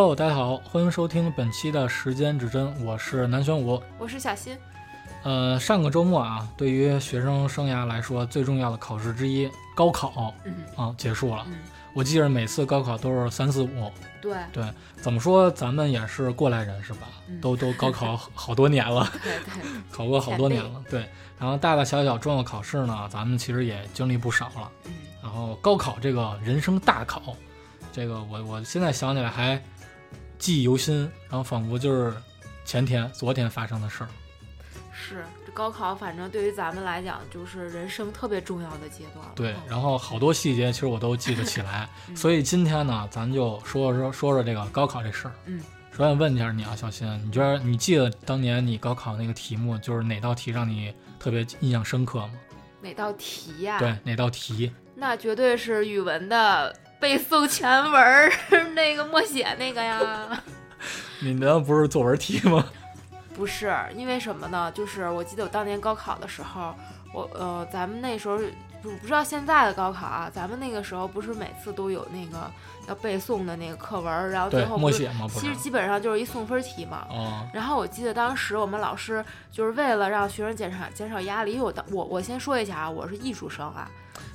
[0.00, 3.82] Hello，大家好，欢迎收听本期的时间指针，我是南玄武。
[3.98, 4.56] 我是小新。
[5.24, 11.44] 呃，上个周末啊，对于学生生涯来说最重要的考试之一——高考嗯啊，结束了。
[11.48, 11.58] 嗯，
[11.94, 13.90] 我记着每次高考都是三四五。
[14.22, 14.64] 对对，
[15.02, 17.08] 怎么说咱们也是过来人是吧？
[17.28, 20.80] 嗯都都高考好好多年了，对对，考过好多年了。
[20.88, 21.08] 对，
[21.40, 24.70] 然后大大小小重要考试呢，咱们其实也经历不少了。
[24.84, 27.34] 嗯然后高考这个人生大考，
[27.92, 29.60] 这个我我现在想起来还
[30.38, 32.14] 记忆犹新，然后仿佛就是
[32.64, 34.08] 前天、昨天发生的事儿。
[34.92, 39.32] 是这高考，反正对于咱们来讲，就是人生特别重要的阶段了。
[39.34, 45.34] 对，嗯然后好多细节其实我都记得起来， 嗯所以今天呢，咱就说说说说这个高考这事儿。
[45.46, 45.60] 嗯，
[45.92, 52.30] 首先问一下你啊，小新，你觉得你记得当年你高考那个题目，就是哪道题让你特别印象深刻吗？
[52.80, 54.72] 哪道题呀、对，哪道题？
[54.94, 58.30] 那绝对是语文的背诵全文儿，
[58.74, 60.00] 那个默写那个呀。
[61.22, 62.64] 你难道不是作文题吗？
[63.34, 64.70] 不是，因为什么呢？
[64.72, 66.74] 就是我记得我当年高考的时候，
[67.12, 68.36] 我呃，咱们那时候
[68.82, 72.50] 不不知道现在的高考啊，咱们那个时候不是每次都有那个
[72.88, 75.26] 要背诵的那个课文儿，然后最，后默写吗？
[75.32, 75.54] 不其实。
[75.56, 77.06] 基本上就是一送分题嘛。
[77.10, 83.88] 哦，然后我记得当时我们老师就是为了让学生减少减少压力，因为我当我我先说一下啊，我是艺术生啊，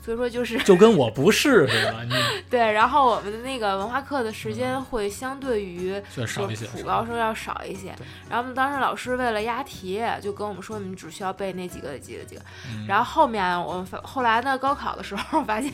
[0.03, 2.13] 所以说就是就跟我不是似的，你
[2.49, 6.65] 对，然后我们的那个文化课的时间会相对于却少一些。
[6.67, 7.87] 普高生要少一些。
[8.29, 12.41] 然后我们当时老师为了押题，就跟我们说你们只需要背那几个几个几个。
[12.69, 15.71] 嗯然后后面我们发后来呢，高考的时候 发现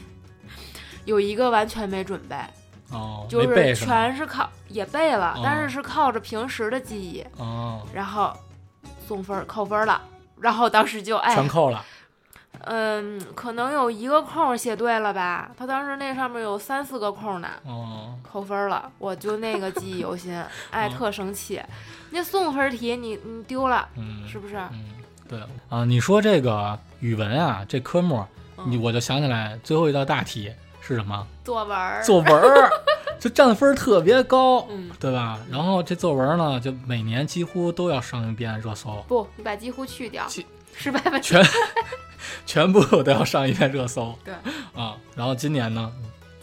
[1.06, 2.36] 有一个完全没准备，
[2.92, 3.76] 哦，就是？
[3.76, 8.32] 全是靠也背了，哦但是是靠着平时的记忆，哦，然后
[9.08, 10.02] 送分儿扣分儿了。
[10.40, 11.84] 然后当时就哎，全扣了。
[12.66, 15.50] 嗯，可能有一个空写对了吧？
[15.58, 20.34] 他当时那上面有三四个空呢，哦，扣分了，我就那个记忆犹新，
[20.72, 21.62] 哎，嗯特生气。
[22.12, 24.56] 那送分题你你丢了，嗯，是不是？
[24.72, 24.86] 嗯，
[25.28, 25.40] 对
[25.70, 28.26] 啊，你说这个语文啊，这科目，
[28.66, 31.26] 你嗯我就想起来最后一道大题是什么？
[31.44, 32.70] 作文，作文，
[33.20, 35.40] 就占分特别高， 嗯，对吧？
[35.52, 40.46] 然后这作文呢，就每年几乎都要上一遍热搜，不，你把几乎去掉几，
[40.76, 41.44] 是百分之全
[42.46, 44.18] 全部都要上一遍热搜。
[44.26, 44.34] 对
[44.74, 45.92] 啊，然后今年呢，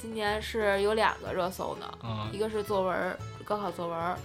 [0.00, 4.16] 今年是有两个热搜呢，啊，一个是作文，高考作文，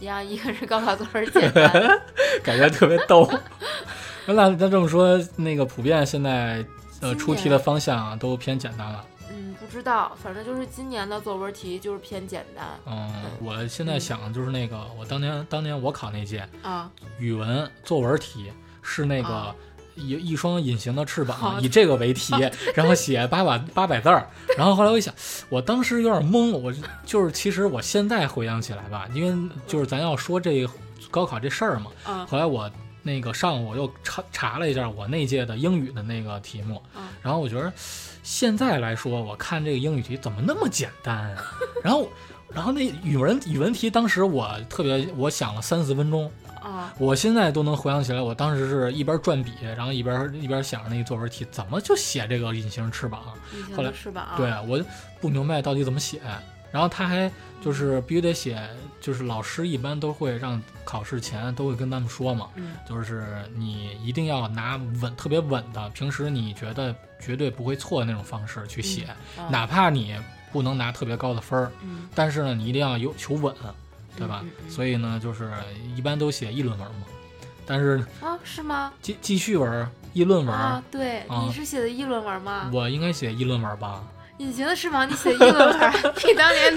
[0.00, 2.00] 一样，一个是高考作文儿简单。
[2.42, 3.30] 感觉特别逗。
[4.26, 6.64] 那那这么说，那个普遍现在
[7.00, 9.04] 呃出题的方向啊都偏简单了。
[9.30, 16.90] 嗯，不知道，反正就是今年的作文题就是偏简单嗯，我现在想的就是那个，我当年当年我考那届啊。
[17.18, 18.52] 语文作文题
[18.82, 19.54] 是那个啊
[19.96, 22.34] 一一双隐形的翅膀，以这个为题，
[22.74, 24.28] 然后写八百八百字儿。
[24.56, 25.12] 然后后来我一想，
[25.48, 26.72] 我当时有点懵，我
[27.04, 30.68] 就是其实我现在回想起来吧，因为就是咱要说这
[31.10, 32.26] 高考这事儿嘛，嗯。
[32.26, 32.70] 后来我
[33.02, 37.02] 那个上午我又查查了一下我那届的英语的那个题目，嗯。
[37.22, 37.72] 然后我觉得
[38.26, 41.44] 现在来说，我看这个英语题怎么那么简单啊？
[41.80, 42.08] 然后，
[42.52, 46.28] 然后那语文语文题，当时我特别，我想了三四分钟，
[46.60, 53.22] 啊，我现在都能回想起来，我当时是一边转笔，然后一边一边想着那个作文题怎么就写这个隐形翅膀，
[53.54, 54.34] 隐形后来翅膀啊。
[54.36, 54.84] 对我
[55.20, 56.20] 不明白到底怎么写。
[56.70, 57.30] 然后他还
[57.62, 58.60] 就是必须得写，
[59.00, 69.04] 就是老师一般都会让考试前都会跟他们说嘛，嗯就是你一定要拿稳特别稳的，平时你觉得绝对不会错的那种方式去写，
[69.36, 70.14] 啊哪怕你
[70.52, 73.54] 不能拿特别高的分儿，嗯，但是呢，你一定要有求稳，
[74.16, 74.44] 对吧？
[74.68, 75.50] 所以呢，就是
[75.96, 77.06] 一般都写议论文嘛，
[77.66, 78.92] 但是啊，是吗？
[79.02, 82.70] 记记叙文、议论文，啊，对，啊你是写的议论文吗？
[82.72, 84.02] 我应该写议论文吧？
[84.38, 85.92] 隐形的翅膀，你写议论文，
[86.26, 86.74] 你当年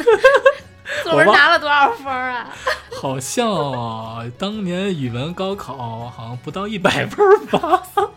[1.03, 2.49] 作文拿了多少分啊？
[3.01, 5.75] 好像啊当年语文高考
[6.09, 7.83] 好像不到一百分吧？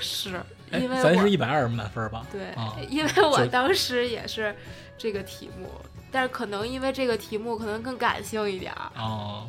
[0.00, 0.40] 是
[0.70, 2.24] 哎因，为咱是一百二十满分吧？
[2.30, 4.54] 对啊，因为我当时也是
[4.96, 5.68] 这个题目，
[6.12, 9.46] 但是可能因为这个题目可能更感性一点儿，哦，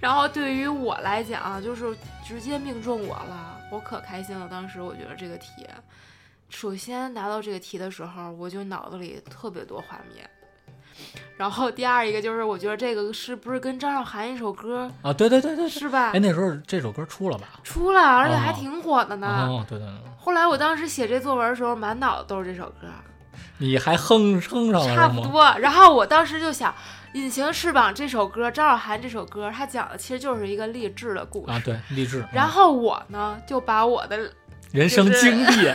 [0.00, 1.94] 然后对于我来讲啊，就是
[2.26, 4.48] 直接命中我了，我可开心了。
[4.48, 5.66] 当时我觉得这个题，
[6.52, 10.28] 首先拿到这个题的时候，我就脑子里特别多画面。
[11.36, 16.20] 然后第二一个就是，我觉得这个是不是跟张韶涵一首歌啊，对对对对对，是吧哎，？
[16.20, 17.48] 那时候这首歌出了吧？
[17.64, 19.48] 出了，而且还哦挺火的呢。
[19.48, 22.86] 哦，对对对，后来我当时写这作文的时候，满脑子都是这首歌，
[23.58, 24.94] 你还哼哼上了吗？
[24.94, 25.42] 差不多。
[25.58, 26.70] 然后我当时就想，
[27.14, 31.52] 《隐形翅膀》这首歌，张韶涵这首歌，它讲的其实就是一个励志的故事。
[31.52, 32.20] 啊，对，励志。
[32.20, 34.30] 嗯然后我呢，就把我的
[34.70, 35.72] 人生就是经历，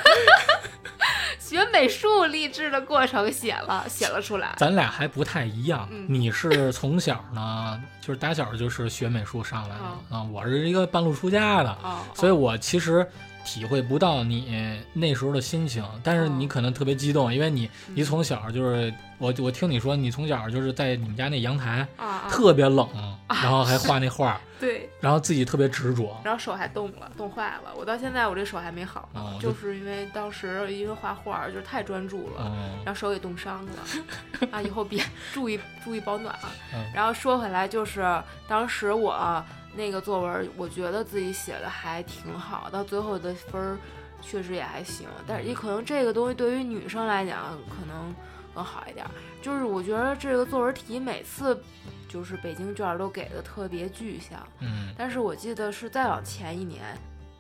[1.40, 4.54] 学美术励志的过程写了写了出来。
[4.58, 6.06] 咱俩还不太一样，嗯。
[6.10, 10.18] 你是从小呢， 就是打小就是学美术上来的哦。
[10.18, 13.08] 啊、我是一个半路出家的，哦，所以我其实
[13.48, 22.88] 体会不到你那时候的心情，但是你可能特别激动，因为你嗯你从小就是我我听你说你从小就是在你们家那阳台啊啊，特别冷，
[23.30, 26.20] 然后还画那画， 对，然后自己特别执着。
[26.26, 27.74] 然后手还冻了，冻坏了。
[27.78, 32.52] 我到现在我这手还没好呢，哦就是因为当时因为画画就是太专注了。
[32.54, 33.72] 嗯然后手给冻伤了，
[34.52, 35.02] 啊，以后别
[35.34, 36.52] 注意注意保暖啊。
[36.74, 38.04] 嗯然后说回来，就是
[38.48, 39.44] 当时我
[39.78, 43.78] 那个作文，我觉得自己写的还挺好，到最后的分儿
[44.22, 48.14] 确实也还行，但是也可能这个东西对于女生来讲可能
[48.54, 49.12] 更好一点儿。
[49.42, 51.62] 就是我觉得这个作文题每次
[52.10, 54.92] 就是北京卷儿都给的特别具象，嗯。
[54.98, 56.82] 但是我记得是再往前一年，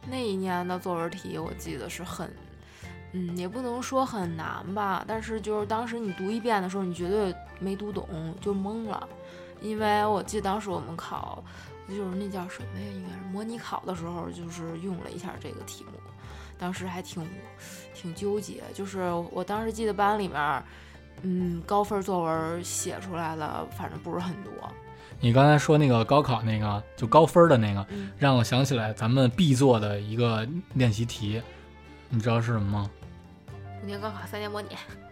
[0.07, 2.31] 那一年的作文题，我记得是很，
[3.13, 8.07] 嗯，也不能说很难吧，但是就是当时你读一遍的时候，你绝对没读懂，
[8.39, 9.09] 就懵了，
[9.59, 11.43] 因为我记得当时我们考，
[11.89, 12.85] 就是那叫什么呀？
[12.93, 15.91] 应该是模拟考的时候，就是用了一下这个题目，
[16.57, 17.27] 当时还挺
[17.93, 19.01] 挺纠结，就是
[19.31, 20.63] 我当时记得班里面。
[21.23, 24.53] 嗯，高分作文写出来了，反正不是很多。
[25.19, 31.41] 你刚才说那个高考那个就高分的那个，嗯让我想起来咱们必做的一个练习题，
[32.09, 32.91] 你知道是什么吗？
[33.81, 34.67] 五年高考，三年模拟。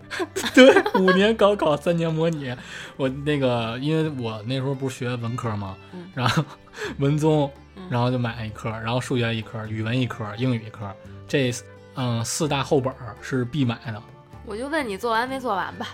[0.53, 2.53] 对，五年高考三年模拟。
[2.97, 6.43] 我那个，因为我那时候不是学文科嘛，嗯然后
[6.99, 10.89] 文综嗯，然后就买一科，然后数学一科，语文一科，英语一科，
[11.27, 11.51] 这
[11.95, 14.01] 嗯四大厚本儿是必买的，
[14.45, 15.87] 我就问你做完没做完吧，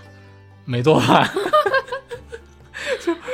[0.66, 1.06] 没做完，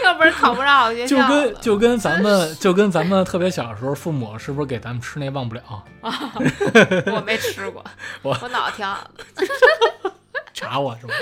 [0.04, 1.36] 要不然考不上好学就校就。
[1.36, 5.62] 跟就跟咱们就跟咱们特别小的时候，父母是不是给咱们吃那忘不了？
[6.02, 7.84] 我没吃过，
[8.22, 10.12] 我我脑子挺好的。
[10.58, 11.14] 查我是吧？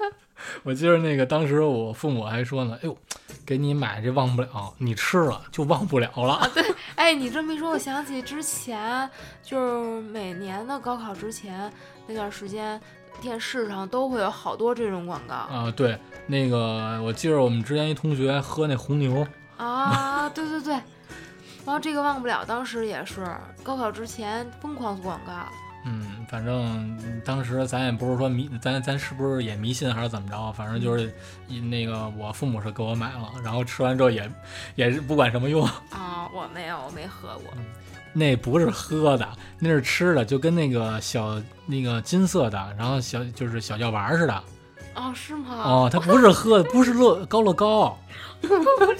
[0.64, 2.96] 我记得那个当时我父母还说呢，哎呦，
[3.44, 6.50] 给你买这忘不了，你吃了就忘不了了。
[6.54, 6.64] 对
[6.96, 9.08] 哎，你这么一说，我想起之前
[9.42, 11.70] 就是每年的高考之前
[12.06, 12.80] 那段时间，
[13.20, 19.26] 电视上都会有好多这种广告啊，对，那个我记得我们之前一同学喝那红牛，
[19.58, 20.72] 啊，对对对。
[21.66, 23.26] 然后这个忘不了，当时也是
[23.62, 25.32] 高考之前疯狂做广告。
[25.84, 30.52] 嗯，反正当时咱也不是说迷，咱咱是不是也迷信还是怎么着？
[30.52, 31.12] 反正就是
[31.48, 34.30] 一那个我父母是给我买了，然后吃完之后也
[34.74, 37.44] 也是不管什么用，啊，我没有，我没喝过。
[38.12, 39.28] 那不是喝的，
[39.58, 44.42] 那是吃的，就跟那个小那个金色的，然后小就是小药丸似的。
[44.96, 45.54] 哦，是吗？
[45.64, 47.96] 哦，它不是喝的，不是乐高乐高，
[48.42, 48.94] 我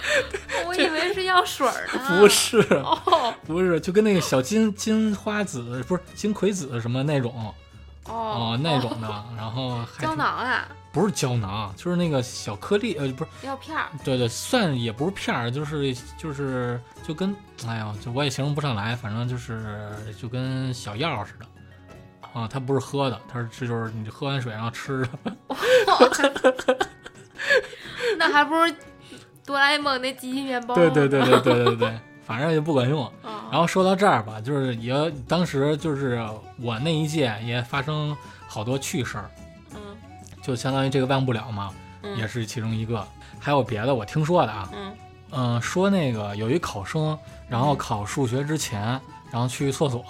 [0.78, 2.20] 以为是药水儿呢。
[2.20, 7.34] 不是，哦 不是，就跟那个小金金花子，不是金葵子什么那种
[8.06, 13.86] 哦哦，那种的，然后 还胶囊啊，不是胶囊，就是那个小颗粒，呃，不是，药片儿。
[14.04, 17.34] 对对，算也不是片儿，就是就是就跟，
[17.66, 21.46] 哎呀，就我也形容不上来，反正就是就跟小药似的。
[22.32, 25.36] 啊，它不是喝的，它是这就是你喝完水然后吃的。
[28.16, 28.72] 那还不如
[29.50, 30.76] 哆啦 A 梦那机器面包。
[30.76, 33.04] 对对对对对对对，反正也不管用。
[33.22, 33.30] 哦。
[33.50, 34.94] 然后说到这儿吧，就是也
[35.26, 36.24] 当时就是
[36.56, 38.16] 我那一届也发生
[38.46, 39.28] 好多趣事儿，
[39.74, 39.80] 嗯
[40.40, 41.72] 就相当于这个忘不了嘛，
[42.04, 43.04] 嗯也是其中一个。
[43.40, 44.92] 还有别的我听说的啊，嗯
[45.32, 49.00] 嗯、说那个有一考生，然后考数学之前，
[49.32, 50.04] 然后去厕所，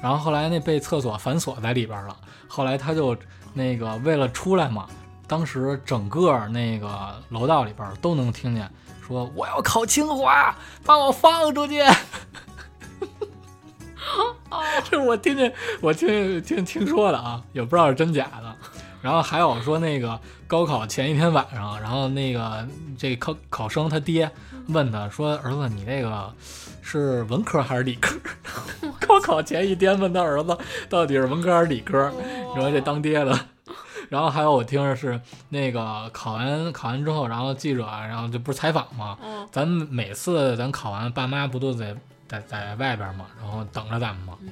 [0.00, 2.16] 然后后来那被厕所反锁在里边了，
[2.46, 3.14] 后来他就
[3.52, 4.86] 那个为了出来嘛，
[5.28, 8.68] 当时整个那个楼道里边都能听见
[9.06, 11.82] 说我要考清华，把我放出去。
[14.50, 18.56] 哦 这是我听见，我听听听说的啊，也不知道是真假的。
[19.02, 22.66] 然后还有说那个高考前一天晚上，然后那个
[22.96, 24.30] 这考考生他爹
[24.68, 26.32] 问他说：“儿子，你这个
[26.82, 28.16] 是文科还是理科？”
[29.06, 30.56] 高考前一天问他儿子
[30.88, 32.10] 到底是文科还是理科？
[32.54, 33.38] 你说这当爹的。
[34.08, 39.18] 然后还有我听着是那个考完考完之后，然后记者然后就不是采访嘛？
[39.22, 41.94] 嗯咱们每次咱考完，爸妈不都在
[42.26, 44.36] 在在外边嘛，然后等着咱们嘛？
[44.42, 44.48] 嗯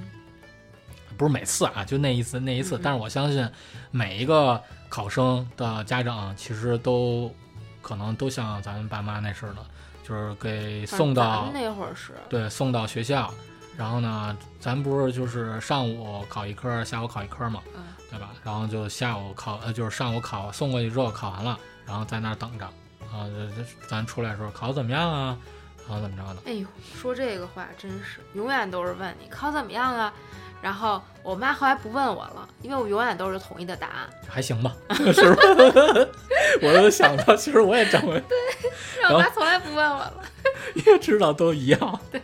[1.18, 2.78] 不是每次啊，就那一次那一次。
[2.82, 3.48] 但是我相信
[3.90, 4.60] 每一个
[4.90, 7.34] 考生的家长其实都
[7.80, 9.64] 可能都像咱们爸妈那似的，
[10.06, 12.12] 就是给送到那会儿是。
[12.28, 13.32] 对送到学校，
[13.78, 18.30] 然后呢，咱不是就是上午考一科，下午考一科嘛，嗯对吧？
[18.44, 22.64] 然后就下午考，呃，就是上午考送过去之后考完了，然后在那儿等着，
[23.12, 25.36] 啊，这这咱出来的时候考的怎么样啊？
[25.88, 26.40] 然后怎么着的？
[26.46, 26.66] 哎呦，
[27.00, 30.12] 说这个话真是永远都是问你考怎么样啊，
[30.60, 34.08] 然后我妈后来不问我了，因为我永远都是统一的答案。
[34.28, 36.10] 还行吧， 是不是？
[36.62, 38.14] 我都想到，其实我也这么，
[39.00, 40.24] 然后我妈从来不问我了。
[40.74, 42.00] 因为知道都一样。
[42.10, 42.20] 对。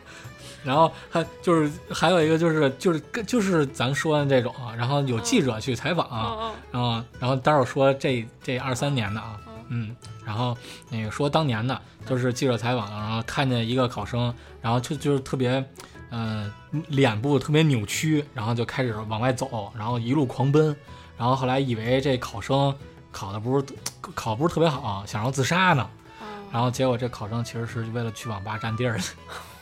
[0.65, 9.39] 然后还就是还有一个就是就是就是咱说的这种啊，然后有记者去采访，嗯然后然后待会儿说这这二三年的啊，
[9.69, 10.57] 嗯，然后
[10.89, 15.65] 那个说当年的，就是记者采访，然后看见一个考生，然后就就是特别，
[16.11, 16.51] 嗯、
[16.89, 20.75] 脸部特别扭曲，然后就开始往外走，然后一路狂奔，
[21.17, 22.75] 然后后来以为这考生
[23.11, 23.67] 考的不是
[24.15, 25.89] 考不是特别好，想要自杀呢，
[26.21, 29.13] 嗯然后结果这考生其实是为了去网吧占地儿去。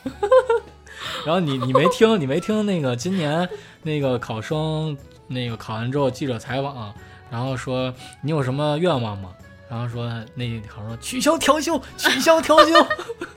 [1.25, 3.47] 然后你你没听你没听那个今年
[3.83, 6.93] 那个考生那个考完之后记者采访，
[7.29, 9.31] 然后说你有什么愿望吗？
[9.69, 12.73] 然后说那考生说取消调休，取消调休。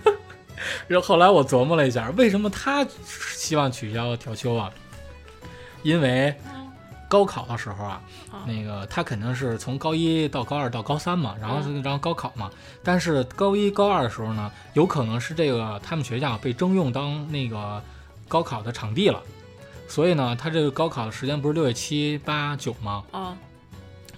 [0.89, 4.71] 然后后来我琢磨了一下，为什么他希望取消调休啊？
[5.83, 6.35] 因为
[7.15, 8.01] 高考的时候啊，
[8.33, 8.43] 啊。
[8.45, 12.51] 那个他肯定是从高一到高二到高三嘛，然后然后高考嘛。
[12.83, 17.81] 但是高一高二的时候呢，有可能是这个他们学校被征用当那个
[18.27, 19.23] 高考的场地了，
[19.87, 23.05] 所以呢，他这个高考的时间不是六月七八九吗？
[23.13, 23.37] 啊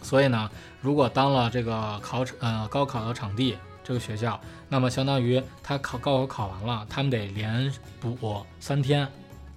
[0.01, 0.49] 所以呢，
[0.81, 9.07] 如果当了这个考场呃高考的场地这个学校，那么相当于他考高考考完了，他们得连补三天，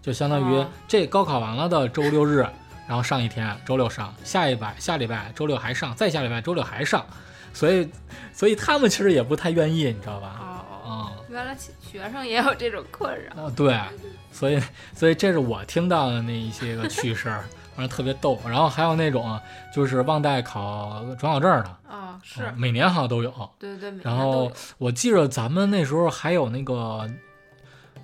[0.01, 0.67] 就相当于哦。
[0.88, 2.48] 这高考完了的周六日，
[2.89, 7.05] 然后上一天，周六上，下一拜下礼拜周六还上，再下礼拜周六还上，
[7.53, 7.88] 所以
[8.34, 10.65] 所以他们其实也不太愿意，你知道吧？
[10.84, 13.43] 啊、原来学生也有这种困扰。
[13.43, 13.79] 啊，对，
[14.31, 14.60] 所以
[14.96, 18.39] 所以这是我听到的那一些个趣事儿，反正特别逗。
[18.43, 19.39] 然后还有那种
[19.72, 23.31] 就是忘带考准考证的，啊，是啊，每年好像都有。
[23.60, 27.08] 对对对，然后我记着咱们那时候还有那个，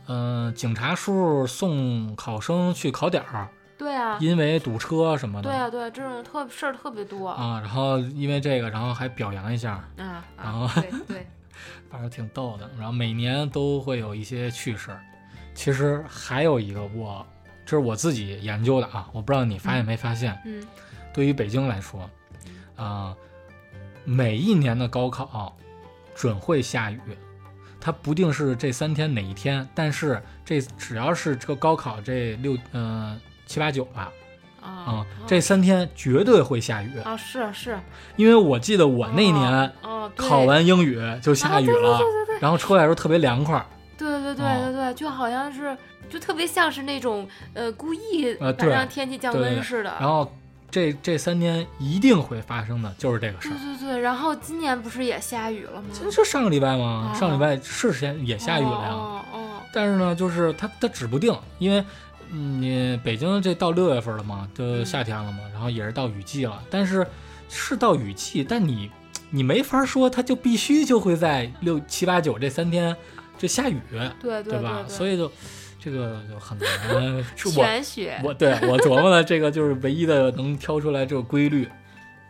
[0.08, 3.48] 嗯、警察叔送考生去考点儿，
[3.86, 5.50] 对啊，因为堵车什么的。
[5.52, 7.28] 对啊，对啊，这种特事儿特别多。
[7.30, 11.28] 啊啊，然后因为这个，然后还表扬一下，然啊，后对对，
[11.92, 12.68] 反正挺逗的。
[12.78, 15.00] 然后每年都会有一些趣事儿。
[15.54, 17.24] 其实还有一个我，
[17.64, 20.66] 这是我自己研究的啊，我不知道你发现没发现，嗯
[21.14, 22.10] 对于北京来说，
[22.76, 23.16] 啊、
[24.04, 25.56] 每一年的高考
[26.16, 27.00] 准会下雨，
[27.80, 34.12] 它不定是这三天哪一天，但是这只要是这个高考这六嗯、七八九吧，
[34.62, 37.80] 啊啊、这三天绝对会下雨，啊是是，
[38.16, 43.64] 因为我记得我那年哦，考完英语就下雨了，啊对对对然后出来的时候特别凉快，
[43.98, 45.76] 对对对哦对对，就好像是
[46.10, 49.94] 就特别像是那种呃故意呃让天气降温似的。
[50.00, 50.32] 然后
[50.70, 53.60] 这这三天一定会发生的就是这个事对儿。
[53.60, 55.88] 对对对，然后今年不是也下雨了吗？
[55.94, 57.12] 这是上个礼拜吗？
[57.14, 58.90] 哦上礼拜是先也下雨了呀。
[58.92, 59.42] 哦哦
[59.74, 61.86] 但是呢，就是它它指不定，因为嗯
[62.32, 66.64] 你北京这到六月份了嘛，就嗯夏天了嘛，然后也是到雨季了。
[66.70, 67.06] 但是
[67.50, 68.90] 是到雨季，但你
[69.30, 72.96] 你没法说它就必须就会在六七八九这三天
[73.38, 74.84] 这下雨，哦，对对吧？
[74.88, 75.32] 对，所以就
[75.80, 77.24] 这个就很难。
[77.36, 81.68] 玄学， 我对我琢磨的这个就是唯一的能挑出来这个规律。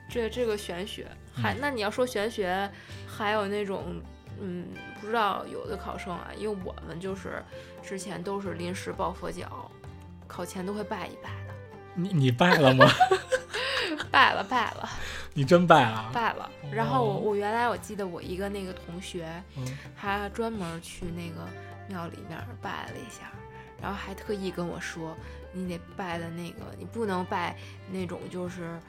[0.09, 2.69] 这这个玄学，还嗯那你要说玄学，
[3.07, 4.01] 还有那种。
[4.37, 4.65] 嗯，
[4.99, 7.41] 不知道有的考生啊，因为我们就是
[7.81, 9.71] 之前都是临时抱佛脚，
[10.27, 11.53] 考前都会拜一拜的，
[11.95, 12.85] 你你拜了吗？
[14.11, 14.89] 拜了拜了
[15.33, 16.09] 你真拜了？
[16.13, 16.49] 拜了。
[16.71, 19.27] 然后我哦我原来我记得我一个那个同学，
[19.57, 21.47] 嗯他专门去那个
[21.87, 23.31] 庙里面拜了一下，
[23.81, 25.15] 然后还特意跟我说，
[25.53, 27.55] 你得拜的那个，你不能拜
[27.91, 28.79] 那种就是，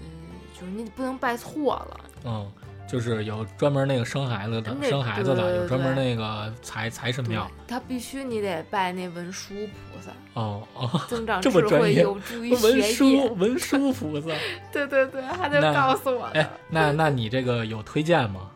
[0.00, 0.06] 嗯，
[0.54, 2.00] 就是你不能拜错了。
[2.24, 2.52] 嗯，
[2.92, 12.92] 就是有专门那个生孩子的，生孩子的，有专门那个财财神庙。，他必须你得拜那文殊菩萨，哦哦， 增长智慧，有助于 文学业。
[12.92, 14.28] 殊文殊菩萨。
[14.70, 18.50] 对对对，他就告诉我哎。，那那你这个有推荐吗？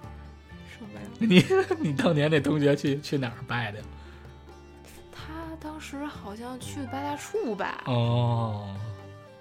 [0.68, 1.66] 什么呀？
[1.80, 3.84] 你你当年那同学去去哪儿拜的呀？
[5.10, 7.82] 他当时好像去八大处吧？
[7.86, 8.68] 哦，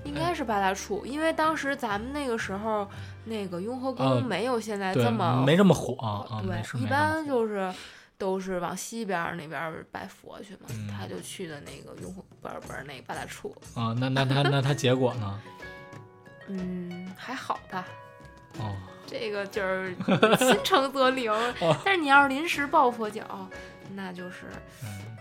[0.06, 2.88] 应该是八大处，因为当时咱们那个时候，
[3.26, 7.74] 那个雍和呃宫没有现在这么，没这么火对，一般就是
[8.18, 13.94] 都是往西边那边拜佛去嘛，嗯他就去的那个雍和不是不是那个八大处，啊。
[14.00, 15.42] 那那他那他结果呢？
[16.48, 17.86] 嗯，还好吧。
[18.60, 18.74] 哦，
[19.08, 19.96] 这个就是
[20.40, 23.24] 心诚则灵，哦但是你要是临时抱佛脚，
[23.96, 24.46] 那就是
[24.84, 25.15] 嗯。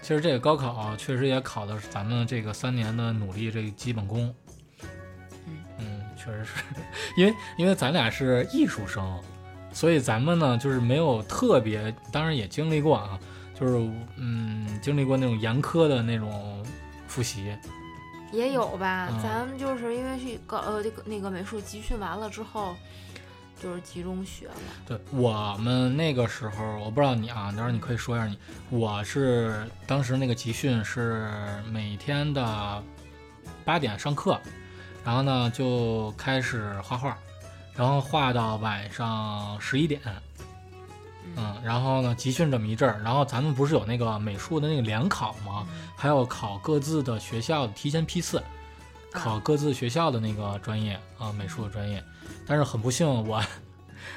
[0.00, 4.34] 其实这个高考确实也考的是咱们这个三年的努力这个基本功。
[5.46, 5.56] 嗯。
[5.78, 6.64] 嗯，确实是。
[7.16, 9.20] 因为因为咱俩是艺术生，
[9.72, 13.18] 所以咱们呢就是没有特别，当然也经历过啊，
[13.58, 16.64] 就是嗯经历过那种严苛的那种
[17.06, 17.56] 复习，
[18.32, 19.22] 也有吧，嗯。
[19.22, 20.62] 咱们就是因为去搞
[21.04, 22.76] 那个美术集训完了之后，
[23.62, 24.54] 就是集中学嘛。
[24.86, 28.38] 对我们那个时候，我不知道你啊，到时候你可以说一下你。
[28.70, 31.30] 我是当时那个集训是
[31.70, 32.82] 每天的
[33.64, 34.38] 八点上课，
[35.04, 37.16] 然后呢就开始画画，
[37.74, 40.00] 然后画到晚上十一点，
[41.36, 45.66] 嗯，然后呢集训这么一阵儿，然后咱们不是有那个美术的那个联考吗？
[45.96, 48.42] 还有考各自的学校的提前批次，
[49.12, 52.02] 考各自学校的那个专业啊，美术的专业。
[52.46, 53.42] 但是很不幸，我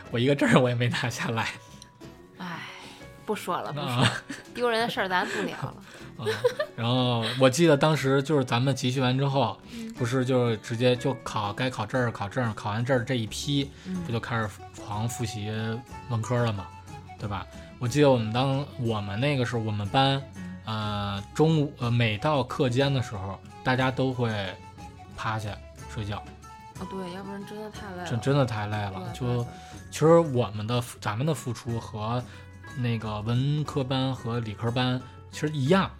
[0.09, 1.49] 我一个证儿我也没拿下来
[2.37, 2.59] 唉，
[3.25, 4.11] 不说了，不说啊了，
[4.53, 5.75] 丢人的事儿咱不聊了。
[6.17, 6.25] 啊。
[6.75, 14.49] 然后我记得当时就是咱们集训完之后，嗯不是就直接就考该考证儿考证儿，考完证儿这一批嗯不就开始
[14.85, 15.49] 狂复习
[16.09, 16.67] 文科了吗？
[17.19, 17.45] 对吧？
[17.79, 20.21] 我记得我们当我们那个时候，我们班，
[20.65, 24.29] 呃，中午呃每到课间的时候，大家都会
[25.21, 25.55] 趴下
[25.93, 26.17] 睡觉，
[26.79, 28.07] 啊，对，要不然真的太累了。
[28.09, 29.13] 真真的太累了。
[29.13, 29.45] 就
[29.91, 32.23] 其实我们的咱们的付出和
[32.75, 34.99] 那个文科班和理科班
[35.31, 35.91] 其实一样，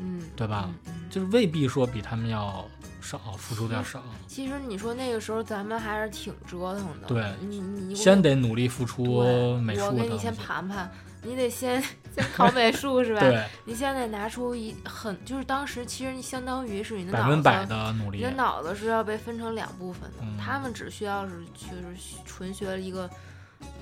[0.00, 0.64] 嗯，对吧？
[0.66, 2.64] 嗯嗯就是未必说比他们要
[3.00, 4.02] 少，付出的要少。
[4.26, 7.06] 其实你说那个时候咱们还是挺折腾的。
[7.06, 10.34] 对你你先得努力付出美术的我给你先。
[10.34, 10.90] 盘盘，
[11.24, 11.80] 你得先
[12.14, 13.20] 先考美术是吧？
[13.20, 18.30] 对，你现在拿出一很就是当时其实你相当于是你的百脑子分百的努力你的。
[18.32, 23.08] 脑子是要被分成两部分的，嗯他们只需要是就是纯学一个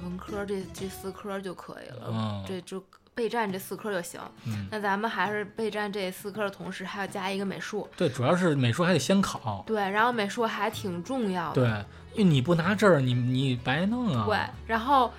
[0.03, 4.21] 文科这这四科就可以了，嗯这就备战这四科就行。
[4.45, 9.65] 嗯，那咱们还是备战这四科的同时，还要加一个美术，对，主要是美术还得先考。
[9.67, 14.25] 对，然后美术还挺重要的，对，因为你不拿证儿，你你白弄啊。
[14.27, 15.11] 对，然后。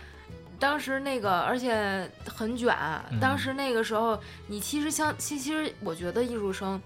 [0.61, 2.77] 当时那个，而且很卷。
[3.09, 6.79] 嗯当时那个时候，你其实相，其其实我觉得艺术生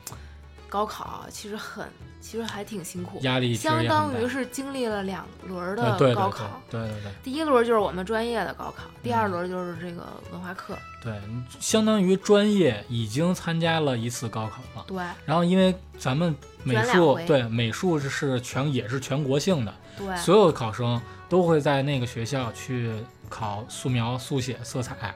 [0.69, 1.85] 高考其实很，
[2.21, 6.61] 其实还挺辛苦，压力相当于是经历了两轮儿的对对对高考。
[6.69, 10.77] 对对对对第一轮就是我们专业的高考，第嗯二轮就是这个文化课。
[11.03, 11.13] 对，
[11.59, 14.85] 相当于专业已经参加了一次高考了。
[14.88, 16.33] 对然后因为咱们
[16.63, 22.91] 美术对美术是是全也是全国性的，对所有的考生都会在那个学校去
[23.29, 25.13] 考素描、速写、色彩。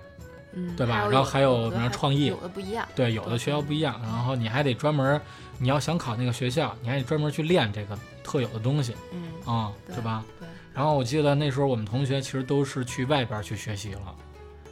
[0.52, 2.88] 嗯，对吧然后还有比如创意有的不一样。
[2.96, 5.22] 对，有的学校不一样，然后你还得专门，
[5.60, 10.26] 你要想考那个学校，你还得专门去练这个特有的东西嗯，啊、对对吧？
[10.40, 14.16] 对，然后我记得那时候我们同学其实都是去外边去学习了，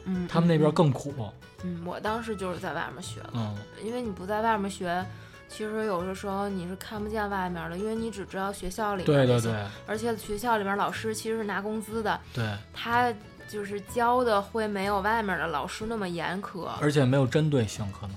[0.04, 1.14] 嗯，他们那边嗯更苦，
[1.62, 5.06] 嗯，我当时就是在外面学的，嗯，因为你不在外面学。
[5.48, 9.52] 其实有的时候你是看不见外面的，因为你只知道学校里面对对对
[9.86, 13.12] 而且学校里边老师其实是拿工资的，对，他
[13.48, 18.16] 就是教的会没有外面的老师那么严苛，而且没有针对性，可能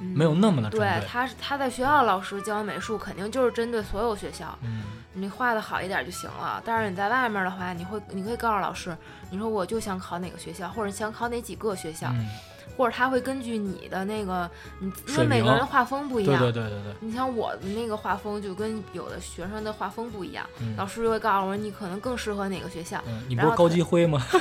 [0.00, 6.62] 嗯没有那么的针对对，他是他在学校老师教美术肯定就是针对所有学校，嗯，你画的好一点就行了。
[6.64, 8.96] 但是你在外面的话，你会你可以告诉老师，
[9.30, 12.26] 你说我就想考哪个学校，或者想考哪几个学校，嗯，
[12.76, 16.38] 或者他会根据你的那个你因为每个人画风不一样。
[16.40, 24.24] 对对对对，你像我的那个画风就跟有的学生的画风不一样，嗯老师就会告诉我你可能更适合哪个学校，嗯，你不是高级灰吗？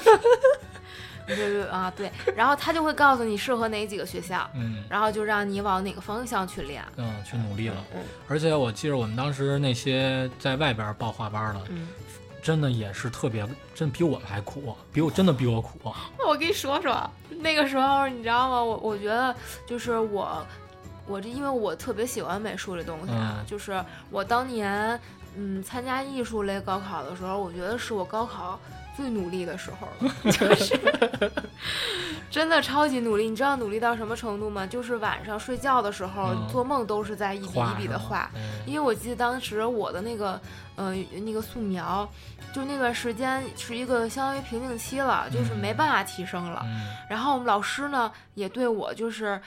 [1.27, 6.83] 对对啊对，然后他就会告诉你适合哪几个学校，嗯然后就让你往哪个方向去练。
[6.97, 7.75] 嗯，去努力了。
[7.93, 11.87] 嗯而且我记得我们当时那些在外边报画班的，嗯，
[12.41, 15.79] 真的也是特别，真比我们还苦，比我真的比我苦。
[16.17, 18.63] 那我跟你说说，那个时候你知道吗？
[18.63, 19.35] 我我觉得
[19.67, 20.45] 就是我，
[21.07, 24.99] 我这因为我特别喜欢美术这东西啊，嗯就是我当年
[25.35, 28.59] 嗯参加艺术类高考的时候，我觉得是我高考
[28.95, 30.79] 最努力的时候了， 就是
[32.29, 33.29] 真的超级努力。
[33.29, 34.65] 你知道努力到什么程度吗？
[34.65, 38.29] 就是晚上睡觉的时候，嗯做梦都是在一笔一笔的画。
[38.35, 40.39] 嗯因为我记得当时我的那个，
[40.75, 40.93] 呃，
[41.25, 42.07] 那个素描，
[42.53, 46.61] 就那段时间是一个相当于瓶颈期了，就是没嗯办法提升了。
[46.65, 49.41] 嗯然后我们老师呢也对我就是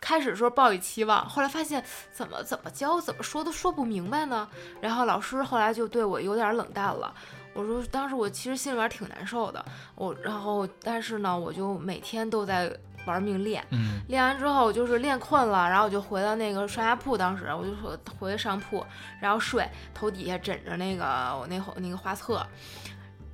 [0.00, 4.48] 开始时候抱以期望，后来发现怎么怎么教怎么说都说不明白呢。
[4.80, 7.12] 然后老师后来就对我有点冷淡了。
[7.54, 12.70] 我说当时我其实心里边挺难受的，我然后但是呢我就每天都在
[13.06, 13.64] 玩命练。
[13.70, 18.84] 嗯练完之后，我就是练困了，然后我就回到那个上下铺，当时我就回回上铺，
[19.20, 21.04] 然后睡，头底下枕着那个
[21.38, 22.44] 我那那个画册，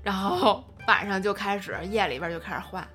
[0.02, 2.86] 然后晚上就开始夜里边就开始画，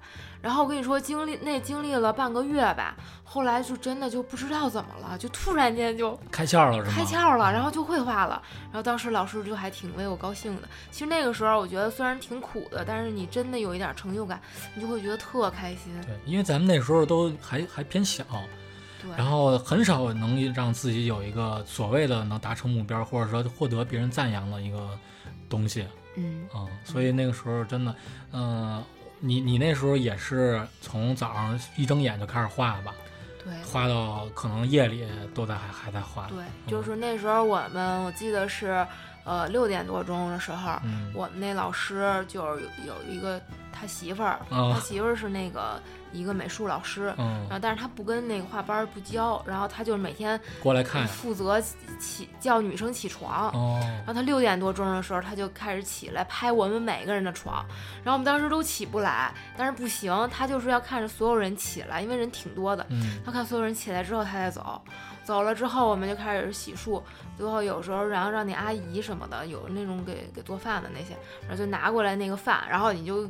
[0.46, 6.96] 然后我跟你说经历那经历了半个月吧，后来就真的就不知道怎么了，就突然间就开窍了是吗？
[6.96, 10.70] 开窍了，然后就会画了，然后当时老师就还挺为我高兴的。
[10.92, 14.40] 其实那个时候我觉得虽然挺苦的，但是你真的有一点成就感，
[14.76, 15.92] 你就会觉得特开心。
[16.06, 18.24] 对，因为咱们那时候都还还偏小，
[19.02, 24.92] 对，然后很少能让自己有一个所谓的能达成目标，或者说获得别人赞扬的一个
[25.50, 27.96] 东西嗯，啊、所以那个时候真的，
[28.32, 28.82] 嗯、
[29.20, 32.94] 你你那时候也是从早上一睁眼就开始画吧，
[33.44, 33.54] 对。
[33.64, 36.28] 画到可能夜里都在还还在画。
[36.28, 38.86] 对，就是那时候我们，我记得是，
[39.24, 45.82] 呃，六点多钟的时候，嗯，我们那老师就是有有一个他媳妇儿，他啊媳妇儿是那个
[46.18, 53.50] 一个美术老师，嗯然，后但是他不跟那个画班儿不教，然后他就是每天过来看负责起起叫女生起床。
[53.52, 57.66] 哦，然后他六点多钟的时候，他就开始起来拍我们每个人的床，
[58.04, 64.82] 然后我们当时都起不来，但是不行，他就是要看着所有人起来，因为人挺多的，嗯他看所有人起来之后，他再走。
[65.24, 67.02] 走了之后，我们就开始洗漱。
[67.36, 73.28] 最后有时候，然后让那阿姨什么的，有那种给给做饭的那些，然后就拿过来那个饭，然后你就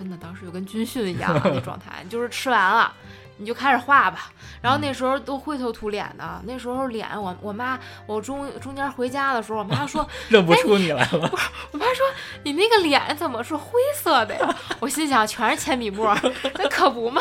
[0.00, 2.90] 真的当时就跟军训一样啊那状态， 就是吃完了。
[3.36, 6.42] 你就开始画吧，然后那时候都灰头土脸的。
[6.44, 11.30] 那时候脸，我我妈，我中中间回家的时候，我妈说， 认不出你来了。
[11.70, 12.04] 我妈说
[12.44, 14.56] 你那个脸怎么是灰色的呀？
[14.80, 16.14] 我心想全是铅笔墨，
[16.56, 17.20] 那可不嘛。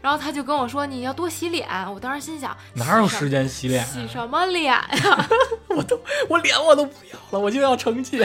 [0.00, 1.68] 然后她就跟我说你要多洗脸。
[1.92, 3.86] 我当时心想哪有时间洗脸啊？
[3.86, 5.28] 洗什么脸呀？
[5.68, 8.18] 我都我脸我都不要了，我就要成绩。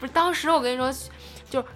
[0.00, 0.92] 不是，当时我跟你说，
[1.48, 1.66] 就是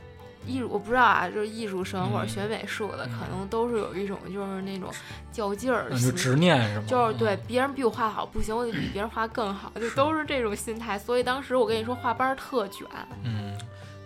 [0.48, 4.90] 艺术，我不知道啊，就是艺术生或者嗯学美术的，嗯可能都是有一种就是那种
[5.30, 6.84] 较劲儿就执念是吗？
[6.88, 10.98] 就是对嗯别人比我画好不行，我得比别人画更好，就都是这种心态。
[10.98, 12.86] 所以当时我跟你说，画班儿特卷
[13.22, 13.56] 嗯，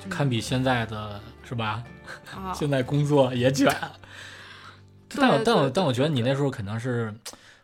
[0.02, 1.82] 就堪比现在的是吧？
[2.34, 2.52] 啊。
[2.56, 3.72] 现在工作也卷。
[5.14, 7.14] 但我但我但我觉得你那时候肯定是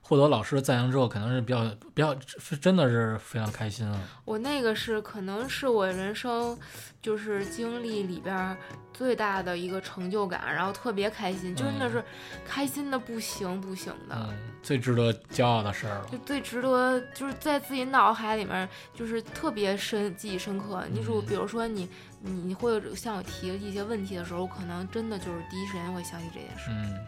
[0.08, 4.00] 获得老师的赞扬之后，可能是比较比较是真的是非常开心啊。
[4.24, 6.58] 我那个是可能是我人生
[7.02, 8.56] 就是经历里边儿
[8.94, 12.02] 最大的一个成就感，然后特别开心，真的是
[12.46, 14.16] 开心的不行不行的。
[14.16, 16.16] 嗯，最值得骄傲的事儿了就。
[16.24, 20.82] 最值得，就是在自己脑海里面，就是特别深记忆深刻。
[20.90, 21.86] 你说，嗯比如说你，
[22.22, 26.70] 你你会向我提一些问题的时候，我可能真的就是第一时间会想起这件事。
[26.70, 26.98] 嗯，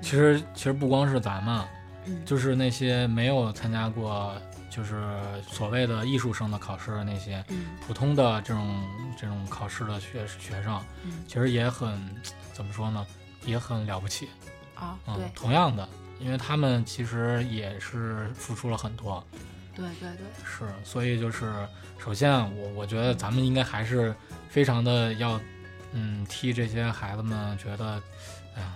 [0.00, 1.62] 其实其实不光是咱们，
[2.08, 4.34] 嗯，就是那些没有参加过
[4.70, 5.02] 就是
[5.48, 7.66] 所谓的艺术生的考试的那些嗯。
[7.86, 8.84] 普通的这种
[9.16, 11.24] 这种考试的学学生，嗯。
[11.26, 11.98] 其实也很
[12.52, 13.06] 怎么说呢，
[13.44, 14.28] 也很了不起。
[14.74, 15.88] 啊，嗯对，同样的，
[16.20, 19.24] 因为他们其实也是付出了很多，
[19.74, 21.52] 对对对，是，所以就是
[21.98, 24.14] 首先我我觉得咱们应该还是
[24.48, 25.40] 非常的要，
[25.92, 28.00] 嗯，替这些孩子们觉得，
[28.54, 28.72] 哎呀，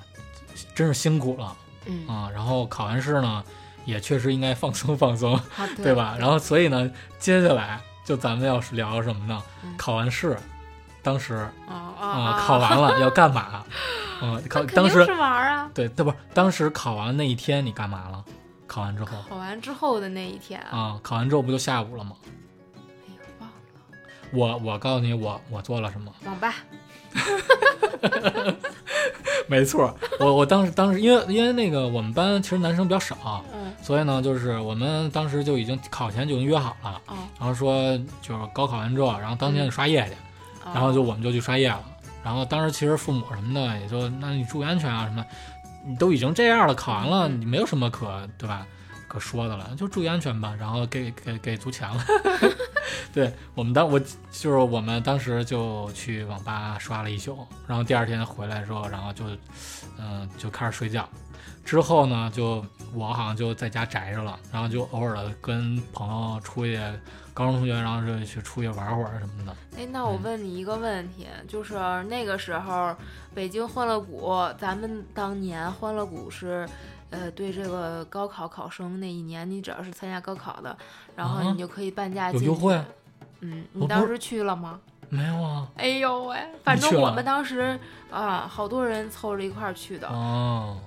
[0.75, 3.43] 真是辛苦了嗯，啊、然后考完试呢，
[3.85, 6.17] 也确实应该放松放松， 好，对对吧？
[6.19, 9.43] 然后所以呢，接下来就咱们要是聊什么呢？
[9.65, 10.37] 嗯考完试，
[11.03, 11.35] 当时
[11.69, 13.65] 啊啊、啊，考完了 要干嘛？
[14.23, 15.71] 嗯，考当时玩啊。
[15.75, 18.25] 对，对不当时考完那一天你干嘛了？
[18.67, 22.17] 考完之后考完之后的那一天，啊、考完之后不就下午了吗？
[23.07, 26.11] 哎呦，忘了，我我告诉你，我我做了什么？
[26.25, 26.55] 网吧，
[29.49, 40.13] 没错，我我当时当时因为因为那个我们班其实男生比较少，嗯所以呢，就是我们当时就已经考前就已经约好了，哦，然后说就是高考完之后，然后当天就刷夜去，
[40.65, 41.85] 哦然后就我们就去刷夜了。
[42.25, 45.25] 然后当时其实父母什么的也就，那你注意安全啊什么，
[45.85, 48.65] 你都已经这样了，考完了嗯你没有什么可对吧？
[49.09, 50.55] 可说的了，就注意安全吧。
[50.59, 52.03] 然后给给给足钱了。
[53.13, 59.25] 对我们当我就是我们当时就去网吧刷了一宿，然后第二天回来之后，然后就
[59.99, 61.09] 嗯、就开始睡觉。
[61.65, 66.77] 之后呢，就我好像就在家宅着了，然后就偶尔的跟朋友出去，
[67.33, 69.57] 高中同学，然后就去出去玩会儿什么的。
[69.79, 71.75] 哎，那我嗯问你一个问题，就是
[72.05, 72.93] 那个时候
[73.33, 76.69] 北京欢乐谷，咱们当年欢乐谷是，
[77.13, 80.77] 呃，对这个高考考生那一年，你只要是参加高考的，
[81.15, 82.47] 然后啊你就可以半价进去。
[82.47, 82.83] 有优惠
[83.41, 84.81] 嗯，你当时去了吗？
[85.09, 85.69] 没有啊。
[85.77, 87.79] 哎呦喂，反正我们当时
[88.11, 90.79] 啊，好多人凑着一块儿去的哦，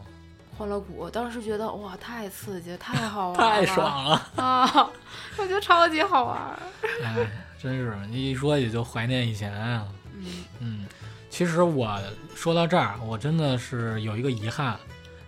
[0.57, 4.21] 欢乐谷，当时觉得哇，太刺激，太好玩 了，太爽了！
[4.37, 4.89] 啊！
[5.37, 6.57] 我觉得超级好玩儿。
[7.03, 7.29] 哎，
[7.61, 9.85] 真是你一说也就怀念以前啊。
[10.17, 10.25] 嗯
[10.59, 10.85] 嗯，
[11.29, 11.99] 其实我
[12.33, 14.79] 说到这儿，我真的是有一个遗憾，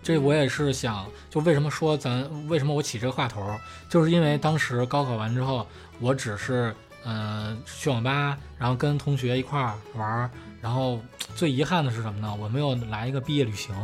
[0.02, 3.54] 这我也是想，就为什么说咱为什么我起这个话头，
[3.90, 5.68] 就是因为当时高考完之后，
[6.00, 10.30] 我只是嗯、呃去网吧，然后跟同学一块儿玩儿，
[10.62, 11.02] 然后
[11.36, 12.34] 最遗憾的是什么呢？
[12.40, 13.76] 我没有来一个毕业旅行。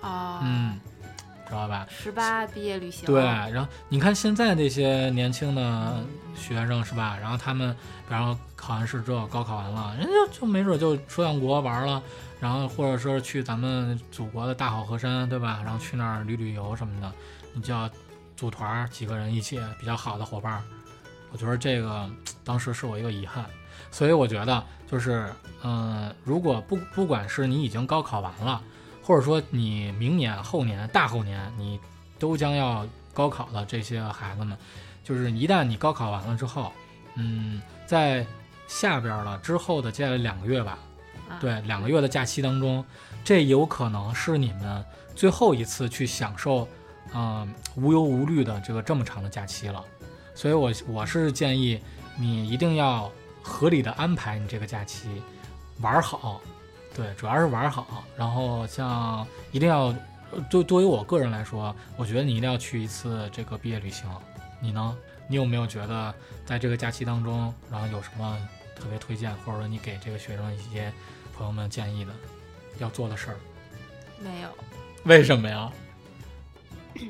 [0.00, 0.78] 啊，嗯，
[1.52, 1.86] 知道吧？
[1.90, 6.02] 十八毕业旅行，对，然后你看现在这些年轻的
[6.34, 7.18] 学生是吧？
[7.20, 7.76] 然后他们，
[8.08, 12.02] 比方说考完试之后，高考完了，人家就没准就出趟国玩了，
[12.40, 15.60] 然后或者说去咱们祖国的大好河山，对吧？
[15.62, 17.12] 然后去那儿旅旅游什么的，
[17.52, 17.88] 你就要
[18.34, 20.62] 组团儿几个人一起，比较好的伙伴儿。
[21.30, 22.10] 我觉得这个
[22.44, 23.44] 当时是我一个遗憾，
[23.90, 25.30] 所以我觉得就是，
[25.62, 28.62] 嗯、如果不不管是你已经高考完了，
[29.02, 31.78] 或者说你明年、后年、大后年你
[32.18, 34.56] 都将要高考的这些孩子们，
[35.02, 36.72] 就是一旦你高考完了之后，
[37.16, 38.24] 嗯，在
[38.68, 40.78] 下边儿了之后的接下来两个月吧，
[41.28, 42.84] 啊对，两个月的假期当中，
[43.24, 44.84] 这有可能是你们
[45.14, 46.66] 最后一次去享受，
[47.12, 49.84] 嗯、无忧无虑的这个这么长的假期了。
[50.34, 51.78] 所以我我是建议
[52.16, 53.10] 你一定要
[53.42, 55.08] 合理的安排你这个假期，
[55.80, 56.40] 玩儿好，
[56.94, 58.04] 对，主要是玩好。
[58.16, 59.94] 然后像一定要，
[60.30, 64.08] 呃对对于我个人来说，我觉得你一定要去一次这个毕业旅行。
[64.60, 64.96] 你呢？
[65.28, 68.38] 你有没有觉得在这个假期当中，然后有什么
[68.76, 70.92] 特别推荐，或者说你给这个学生一些
[71.34, 72.12] 朋友们建议的
[72.78, 73.36] 要做的事儿？
[74.22, 74.48] 没有，
[75.04, 75.72] 为什么呀？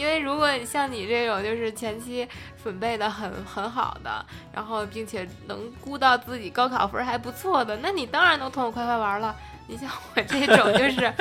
[0.00, 2.26] 因为如果像你这种就是前期
[2.62, 9.36] 准备的很很好的，然后并且能估到自己高考分还不错的，那你当然能痛痛快快玩了。
[9.66, 11.12] 你像我这种就 是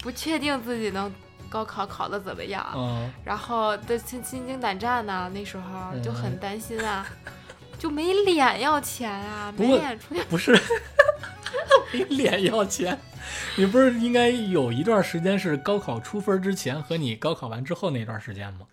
[0.00, 1.12] 不确定自己能
[1.48, 7.06] 高考考的怎么样，嗯，然后的心心惊胆战呐、那时候就很嗯担心啊，
[7.78, 10.22] 就没脸要钱啊，没脸出去。
[10.24, 10.58] 不是，
[11.94, 12.98] 没脸要钱。
[13.56, 18.66] 你不是应该有一段时间是高考出分之前和你高考完之后那段时间吗？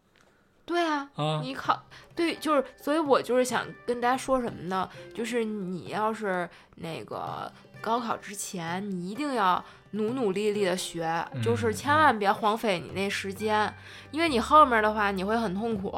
[0.65, 1.83] 对啊，啊，你考
[2.15, 4.89] 对，就是，所以我就是想跟大家说什么呢？
[5.13, 13.73] 就是你要是那个高考之前，你一定要努努力力的学，就是嗯千万别荒废你那时间，
[14.11, 15.93] 因为你后面的话你会很痛苦。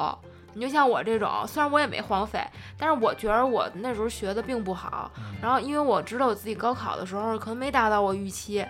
[0.53, 2.39] 你就像我这种，虽然我也没荒废，
[2.77, 5.11] 但是我觉得我那时候学的并不好。
[5.17, 8.65] 嗯然后因为我知道我自己高考的时候可能没达到我预期，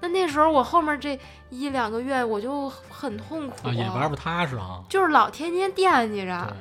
[0.00, 1.18] 那那时候我后面这
[1.50, 4.82] 一两个月我就很痛苦，啊也玩不踏实啊。
[4.88, 6.56] 就是老天天惦记着。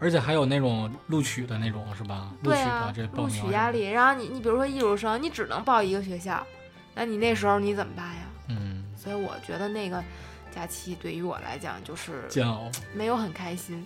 [0.00, 2.28] 而且还有那种录取的那种是吧？
[2.44, 6.40] 录取的这，报录取压力，然后你你比如说艺术生，你只能报一个学校，
[6.94, 8.22] 那你那时候你怎么办呀？
[8.48, 10.00] 嗯，所以我觉得那个
[10.58, 12.68] 假期对于我来讲就是煎熬。
[12.92, 13.84] 没有很开心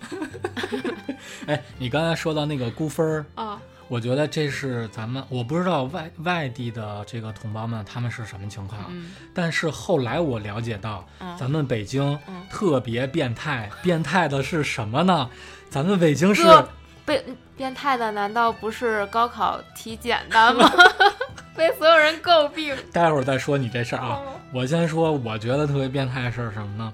[1.45, 3.61] 哎，你刚才说到那个估分儿，啊。
[3.89, 15.29] 我觉得这是咱们我不知道外外地的这个同胞们他们是什么情况，嗯但是后来我了解到，嗯咱们北京嗯特别变态，变态的是什么呢？
[15.69, 16.69] 咱们北京是这
[17.05, 17.23] 被
[17.55, 20.71] 变态的难道不是高考体检单吗？
[21.57, 24.19] 被所有人诟病待会儿再说你这事儿啊。
[24.25, 26.93] 哦我先说，我觉得特别变态的事儿是什么呢？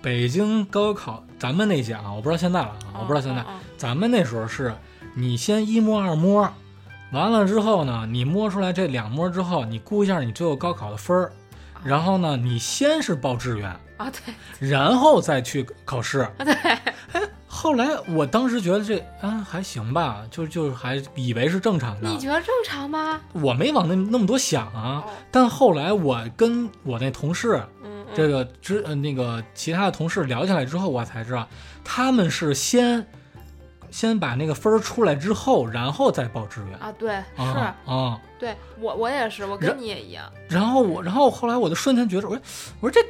[0.00, 3.44] 北京高考，咱们那届啊，我不知道现在了啊，我不知道现在，
[3.76, 4.74] 咱们那时候是，
[5.14, 6.50] 你先一摸二摸，
[7.12, 11.30] 完了之后呢，你摸出来这两摸之后，你估一下你最后高考的分儿，
[11.84, 14.34] 然后呢，你先是报志愿，啊，对
[14.66, 16.26] 然后再去考试。
[16.38, 16.54] 对，
[17.54, 23.20] 后来我当时觉得这啊还行吧，就就还以为是正常的你，觉得正常吗？
[23.32, 25.04] 我没往那那么多想啊。
[25.06, 31.48] 哦但后来我跟我那同事，嗯，嗯这个之呃那个其他的同事聊起来之后，我才知道
[31.84, 33.06] 他们是先
[33.90, 36.78] 先把那个分儿出来之后，然后再报志愿。
[36.78, 38.20] 啊，对，是啊啊！
[38.38, 40.24] 对我我也是，我跟你也一样。
[40.48, 42.42] 然后我，然后后来我就瞬间觉得，我说
[42.80, 43.00] 我说这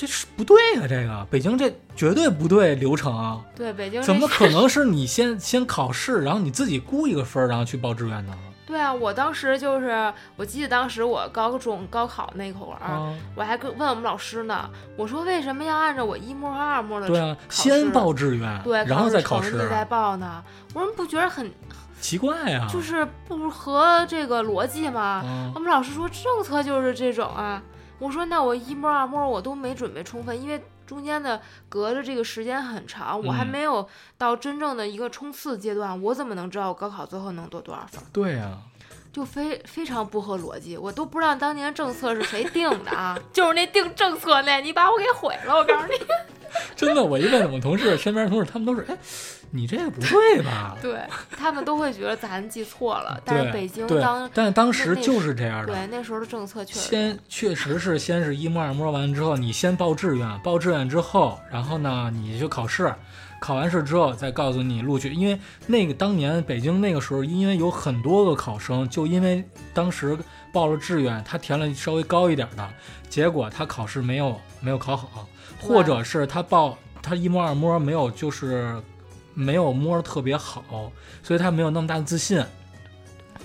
[0.00, 8.32] 这是不对啊，这个北京这绝对不对流程啊，对，北京怎么可能是你先 先考试，然后你自己估一个分儿，然后去报志愿呢？
[8.66, 20.42] 对啊，我当时就是，我记得当时我高中高考那会儿，啊，我还跟问我们老师呢，我说为什么要按照我一模和二模的对啊，先报志愿，对，然后再考试再报呢？
[20.72, 21.52] 我说你不觉得很
[22.00, 25.02] 奇怪呀、就是不合这个逻辑吗？
[25.02, 27.62] 啊我们老师说政策就是这种啊。
[28.00, 33.86] 我说那我一模二模我都没准备充分，因为中间的隔着这个时间很长，我还嗯没有
[34.18, 38.02] 到真正的一个冲刺阶段，我怎么能知道我高考最后能得多少分？
[38.12, 38.58] 对呀、
[39.12, 43.18] 就非非常不合逻辑，我都不知道当年政策是谁定的啊！
[43.32, 45.94] 就是那定政策那，你把我给毁了，我告诉你。
[46.74, 48.96] 真的，我一问我们同事身边的同事，他们都是哎，
[49.50, 50.76] 你这个不对吧？
[50.82, 50.98] 对
[51.30, 55.72] 他们都会觉得咱记错了，但是对北京当，但当时就是这样的。
[55.72, 62.92] 对那时候的政策确实先确实是先是一模二模完之后，你先报志愿，报志愿之后，然后呢你就考试，
[63.40, 65.12] 考完试之后再告诉你录取。
[65.12, 69.42] 因为那个当年北京那个时候，因为有很多个考生，就因为
[69.74, 70.16] 当时
[70.52, 72.68] 报了志愿，他填了稍微高一点的，
[73.08, 75.26] 结果他考试没有没有考好，
[75.60, 78.80] 或者是他报他一模二模没有就是
[79.32, 82.44] 没有摸特别好，所以他没有那么大的自信。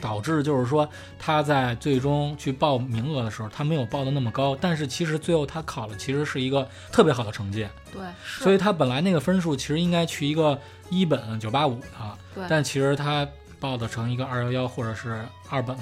[0.01, 11.87] 导致就是说他在最终去报名额的时候，他没有报的那么高，但是其实最后他考了其实是一个特别好的成绩，对，所以他本来那个分数其实应该去一个一本九八五的，
[12.33, 12.43] 对。
[12.47, 13.27] 但其实他
[13.59, 15.75] 报的成一个二幺幺或者是二本，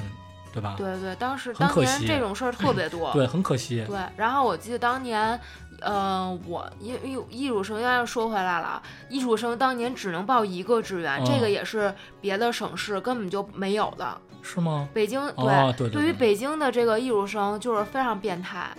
[0.53, 0.75] 对吧？
[0.77, 3.11] 对对，当时当年这种事儿特别多。
[3.11, 3.83] 对，很可惜。
[3.87, 5.39] 对，然后我记得当年，
[5.81, 14.15] 呃，我因为艺术生，要说回来了，艺术生当年只能报一个志愿，这个哦也是别的省市根本就没有的。
[14.43, 14.87] 是吗？
[14.93, 18.69] 北京对、哦，对对于北京的这个艺术生就是非常变态，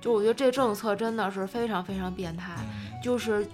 [0.00, 3.44] 就我觉得这政策真的是非常非常变态，嗯就是。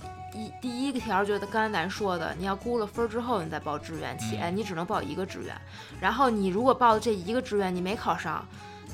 [0.44, 5.54] 一第一个条就是刚才咱说的，你要估了分儿之后，你再报志愿，且嗯你只能报一个志愿。
[6.00, 8.46] 然后你如果报的这一个志愿你没考上，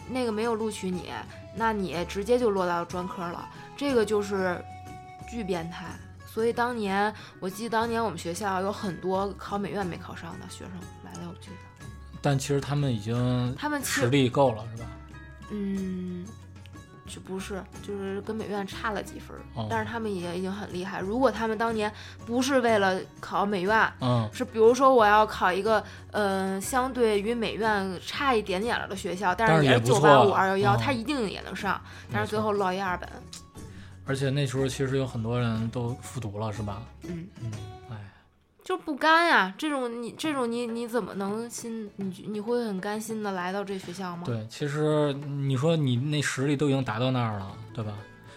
[0.09, 1.11] 那个没有录取你，
[1.55, 3.49] 那你直接就落到专科了。
[3.77, 4.63] 这个就是
[5.31, 5.87] 巨变态。
[6.27, 11.89] 所以当年我记得当年我们学校有很多考美院没考上的学生来到我们学校，
[12.21, 14.89] 但其实他们已经他们实力够了，是吧？
[15.51, 16.27] 嗯，
[17.07, 21.01] 就不是，就是跟美院差了几分，哦但是他们也已经很厉害。
[21.01, 21.90] 如果他们当年
[22.27, 31.81] 不是为了考美院，嗯，是比如说我要考一个，嗯、相对于美院差一点点了的学校，但但是是也是九八五、二幺幺，嗯他一定也能上，
[32.12, 33.09] 但是最后落一二本。
[34.05, 36.81] 而且那时候其实有很多人都复读了，是吧？
[37.03, 37.59] 嗯，嗯，哎，
[38.66, 44.24] 就不甘呀，这种你这种你你怎么能心你你会很甘心的来到这学校吗？
[44.26, 47.92] 对，其实你说你那实力都已经达到那儿了，对吧？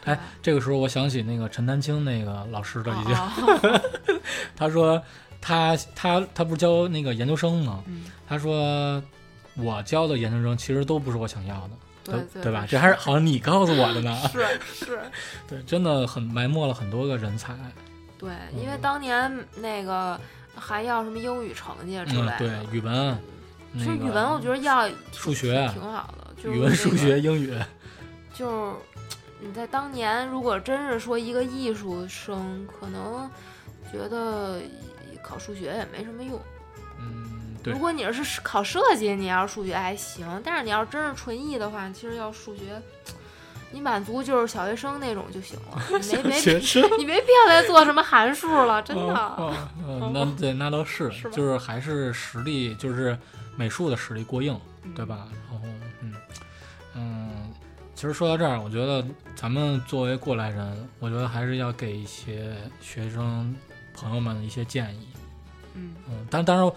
[0.06, 3.82] 哎，这个时候我想起那个陈丹青那个老师的一句，哦
[4.56, 5.02] 他说
[5.42, 7.84] 他他他不是教那个研究生吗？
[7.88, 9.02] 嗯，他说
[9.56, 11.72] 我教的研究生其实都不是我想要的，
[12.04, 12.68] 对对对吧？
[12.70, 14.16] 这还是好像你告诉我的呢。
[14.32, 14.46] 是
[14.86, 15.00] 是。
[15.50, 17.56] 对，真的很埋没了很多个人才。
[18.20, 20.20] 对，因为嗯当年那个
[20.54, 23.18] 还要什么英语成绩之类嗯，的，对，语文，
[23.74, 27.58] 其实语文我觉得要数学挺好的，就是语文、数学、英语，
[28.34, 28.76] 就是
[29.40, 33.30] 你在当年，如果真是说一个艺术生，可能
[33.90, 34.60] 觉得
[35.24, 36.38] 考数学也没什么用。
[37.00, 42.82] 嗯，对如，果你要是考设计，你要是数学还行，但是你要真是纯艺的话，其实要数学，
[43.72, 46.60] 你满足就是小学生那种就行了， 你没没。
[46.98, 49.14] 你没必要再做什么函数了，真的。
[49.14, 49.54] 哦
[49.86, 53.18] 哦那对，那倒是， 是就是还是实力，就是
[53.56, 55.28] 美术的实力过硬，嗯对吧？
[55.50, 55.68] 然后，
[56.02, 56.14] 嗯
[56.96, 57.30] 嗯，
[57.96, 59.06] 其实说到这儿，我觉得
[59.36, 63.56] 咱们作为过来人，我觉得还是要给一些学生
[63.94, 65.08] 朋友们一些建议。
[65.76, 66.72] 嗯，嗯，但当然，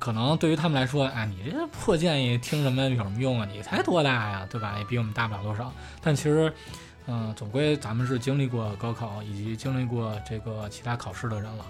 [0.00, 3.46] 可能对于他们来说，哎，你这破建议听什么有什么用啊？
[3.52, 4.76] 你才多大呀，对吧？
[4.78, 5.70] 也比我们大不了多少。
[6.00, 6.52] 但其实，
[7.06, 11.66] 嗯、总归咱们是经历过高考以及经历过这个其他考试的人了。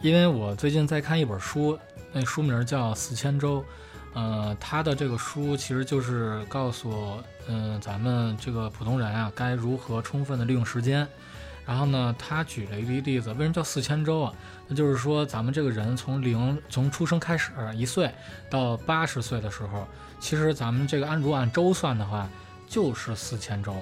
[0.00, 1.76] 因为我最近在看一本书，
[2.12, 3.60] 那书名叫《四千周》，
[4.14, 11.06] 呃，它的这个书其实就是告诉，嗯、咱们这个普通人啊，该如何充分的利用时间。
[11.64, 14.34] 然后呢，他举了一个例子，为什么叫四千周啊？
[14.66, 18.10] 那就是说，咱们这个人从零从出生开始一岁
[18.50, 19.86] 到八十岁的时候，
[20.18, 22.28] 其实咱们这个按如果按周算的话，
[22.66, 23.76] 就是四千周，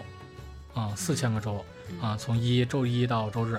[0.74, 1.64] 啊、四千个周
[2.00, 3.56] 啊，从一周一到周日，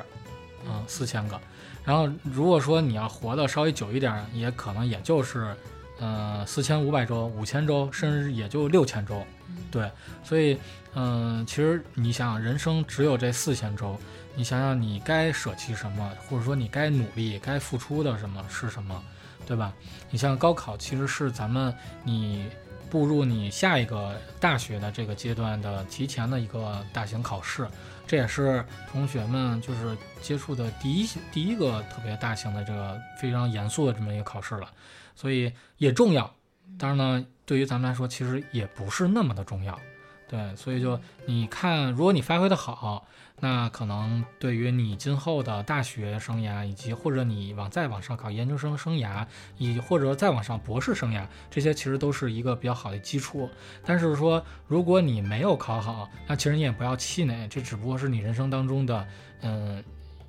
[0.68, 1.40] 啊，四千个。
[1.84, 5.56] 然后如果说你要活得稍微久一点，也可能也就是，
[6.02, 9.24] 呃，四千五百周、五千周，甚至也就六千周。
[9.70, 9.90] 对，
[10.24, 10.58] 所以，
[10.96, 13.98] 嗯、其实你想想，人生只有这四千周，
[14.36, 19.02] 你想想你该舍弃什么，或者说你该努力、该付出的什么是什么，
[19.46, 19.72] 对吧？
[20.10, 22.50] 你像高考，其实是咱们你
[22.90, 27.68] 步入你下一个大学的这个阶段的提前的一个大型考试，
[28.08, 34.68] 这也是同学们就是接触的第一第一个特别大型的这个非常严肃的这么一个考试了，
[35.16, 36.34] 所以也重要。
[36.78, 39.80] 当然呢，对于咱们来说，其实也不是那么的重要。
[40.28, 43.06] 对，所以就你看，如果你发挥的好，
[43.42, 49.28] 那可能对于你今后的大学生涯，以及或者你往再往上考研究生生涯，
[49.58, 53.50] 以或者再往上博士生涯，这些其实都是一个比较好的基础。
[53.86, 59.06] 但是说，如果你没有考好，那其实你也不要气馁，这只不过是你人生当中的，
[59.42, 59.84] 嗯，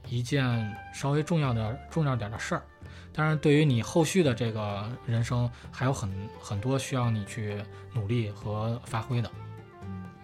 [0.09, 2.63] 一件稍微重要的重要点的事儿。
[3.13, 7.63] 当然，对于你后续的这个人生，还有很很多需要你去
[7.93, 9.31] 努力和发挥的。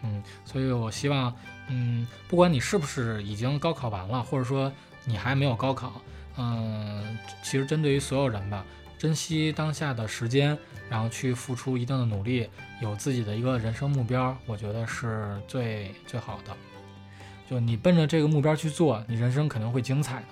[0.02, 1.34] 嗯，所以我希望，
[1.68, 4.72] 嗯，不管你是不是已经高考完了，或者说
[5.04, 6.00] 你还没有高考，
[6.36, 8.64] 嗯，其实针对于所有人吧，
[8.96, 10.56] 珍惜当下的时间，
[10.88, 12.48] 然后去付出一定的努力，
[12.80, 16.56] 有自己的一个人生目标，我觉得是最最好的。
[17.50, 20.26] 就你奔着这个目标去做，你人生肯定会精彩的。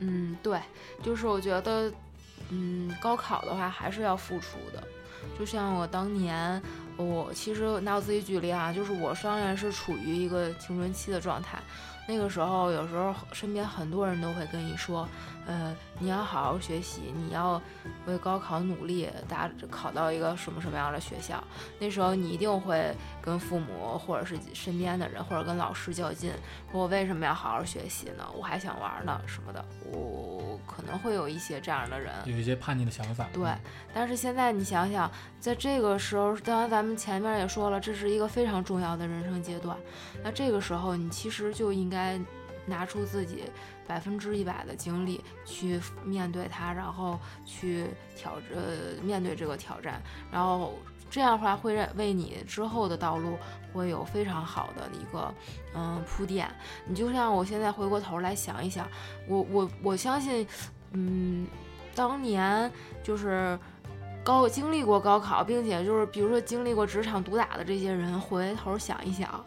[0.00, 0.60] 嗯，对，
[1.02, 1.92] 就是我觉得，
[2.48, 4.82] 嗯，高考的话还是要付出的。
[5.38, 6.60] 就像我当年，
[6.96, 11.58] 我其实拿我自己举例啊，就是我当然是处于一个青春期的状态，
[12.08, 15.08] 那个时候有时候身边很多人都会跟你说。
[15.50, 17.60] 呃，你要好好学习，你要
[18.06, 21.42] 为高考努力，达考到一个什么什么样的学校？
[21.80, 26.30] 那时候你一定会跟父母或者是身边的人或者跟老师较劲，
[26.70, 28.24] 说我为什么要好好学习呢？
[28.32, 33.26] 我还想玩呢什么的，我可能会有一些这样的人，有一些叛逆的想法。
[33.32, 33.50] 对，
[33.92, 39.76] 但是现在你想想，在这个时候，当然咱们前面也说了，这是一个非常重要的人生阶段，
[40.22, 42.16] 那这个时候你其实就应该
[42.70, 43.42] 拿出自己。
[43.86, 50.00] 百分之一百的精力去面对它，然后去挑呃面对这个挑战，
[50.30, 50.78] 然后
[51.10, 53.36] 这样的话会为你之后的道路
[53.72, 55.34] 会有非常好的一个
[55.74, 56.48] 嗯铺垫。
[56.86, 58.86] 你就像我现在回过头来想一想，
[59.26, 60.46] 我我我相信，
[60.92, 61.44] 嗯，
[61.92, 62.70] 当年
[63.02, 63.58] 就是
[64.22, 69.44] 高经历过高考，并且就是比如说经历过职场毒打的这些人，回头想一想，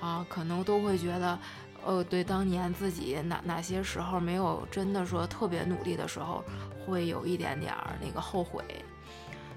[0.00, 1.38] 啊，可能都会觉得。
[1.86, 6.42] 呃，对，当年自己哪哪些时候没有真的说特别努力的时候，
[6.86, 8.64] 会有一点点儿那个后悔。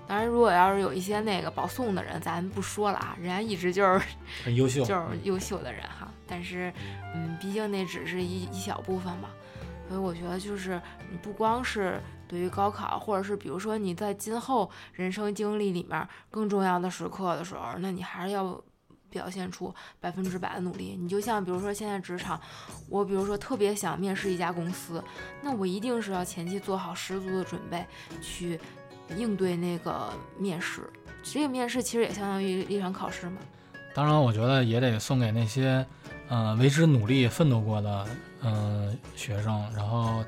[0.07, 4.05] 当然，如果要是有一些那个保送的人，咱不说了啊，人家一直就是
[4.43, 6.11] 很优秀， 就是优秀的人哈。
[6.25, 6.71] 但是，
[7.13, 9.29] 嗯，毕竟那只是一一小部分嘛。
[9.87, 18.61] 所以我觉得，就是你不光是对于高考，或者是比如说你在今后人生经历里面更重要的时刻的时候，那你还是要。
[19.17, 22.39] 表现出百分之百的努力，你就像比如说现在职场，
[22.87, 25.03] 我比如说特别想面试一家公司，
[25.41, 27.83] 那我一定是要前期做好十足的准备，
[28.21, 28.59] 去
[29.15, 30.87] 应对那个面试。
[31.23, 33.37] 这个面试其实也相当于一场考试嘛。
[33.95, 35.83] 当然，我觉得也得送给那些，
[36.29, 38.07] 呃，为之努力奋斗过的，
[38.43, 40.23] 嗯，学生，然后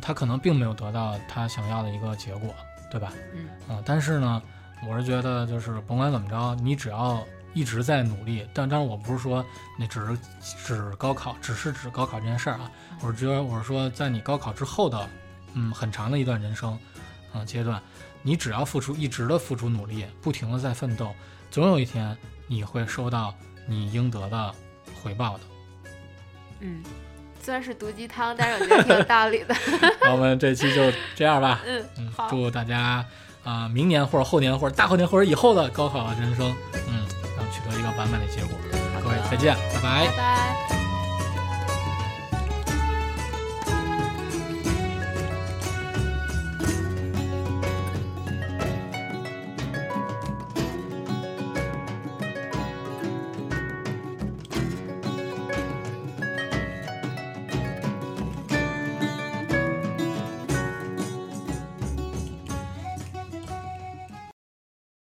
[0.00, 2.54] 他可能并没有得到他想要的一个结果，
[2.90, 3.12] 对吧？
[3.34, 3.46] 嗯。
[3.68, 4.42] 嗯，但是呢，
[4.88, 7.22] 我是觉得就是甭管怎么着，你只要。
[7.54, 9.44] 一直在努力，但当然我不是说
[9.78, 10.18] 那只是
[10.64, 12.70] 指高考，只是指高考这件事儿啊。
[13.00, 15.08] 我是觉得我是说，在你高考之后的，
[15.54, 16.78] 嗯，很长的一段人生，
[17.34, 17.82] 嗯阶段，
[18.22, 21.14] 你只要付出，一直的付出努力，不停的在奋斗，
[21.50, 23.34] 总有一天你会收到
[23.66, 24.54] 你应得的
[25.02, 25.44] 回报的。
[26.60, 26.82] 嗯，
[27.42, 29.54] 虽然是毒鸡汤，但是我觉得挺有道理的。
[30.00, 31.60] 那我们这期就这样吧。
[31.66, 33.04] 嗯嗯，祝大家
[33.44, 36.54] 啊，明年或者后年或者大后年或者以后的高考人生，
[36.88, 37.02] 嗯。
[37.78, 38.58] 一个完美的结果，
[39.02, 40.06] 各位再见，拜拜。
[40.06, 40.81] 拜拜。